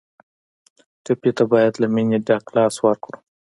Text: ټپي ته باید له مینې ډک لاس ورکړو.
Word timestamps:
ټپي 1.03 1.31
ته 1.37 1.43
باید 1.51 1.73
له 1.81 1.87
مینې 1.93 2.17
ډک 2.27 2.45
لاس 2.55 2.75
ورکړو. 2.85 3.15